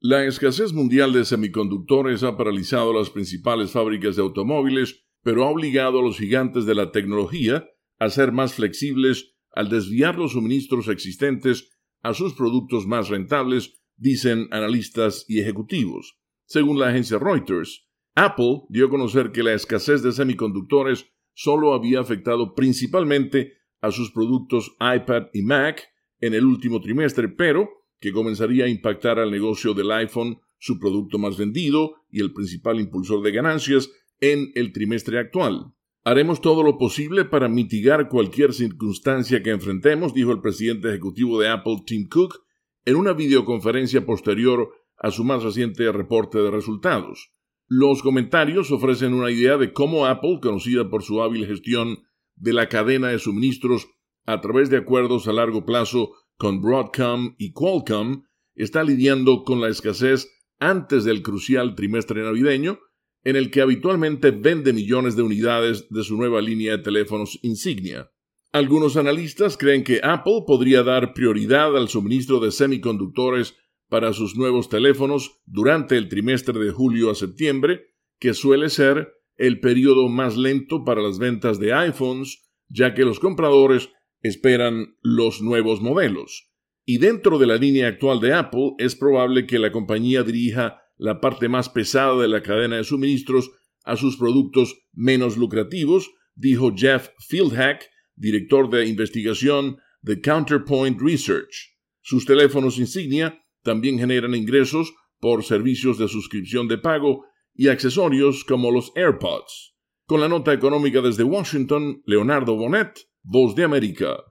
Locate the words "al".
9.50-9.68, 29.18-29.30, 71.76-71.88